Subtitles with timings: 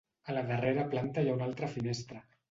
[0.31, 2.23] A la darrera planta hi ha una altra finestra.